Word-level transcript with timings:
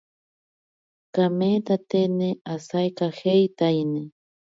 Kameetatene 1.15 2.29
asaikajeetaiyene. 2.53 4.01